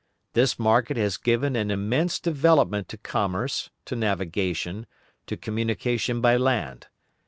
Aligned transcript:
This 0.33 0.57
market 0.57 0.97
has 0.97 1.15
given 1.17 1.55
an 1.55 1.69
immense 1.69 2.17
development 2.19 2.89
to 2.89 2.97
commerce, 2.97 3.69
to 3.85 3.95
navigation, 3.95 4.87
to 5.27 5.37
communication 5.37 6.21
by 6.21 6.37
land. 6.37 6.87